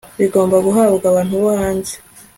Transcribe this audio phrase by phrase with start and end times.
[0.19, 1.93] bigomba guhabwa abantu bo hanze